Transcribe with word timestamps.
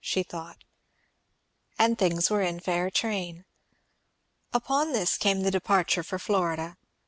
she 0.03 0.23
thought; 0.23 0.63
and 1.77 1.95
things 1.99 2.31
were 2.31 2.41
in 2.41 2.59
fair 2.59 2.89
train. 2.89 3.45
Upon 4.51 4.93
this 4.93 5.15
came 5.15 5.41
the 5.41 5.51
departure 5.51 6.01
for 6.01 6.17
Florida. 6.17 6.75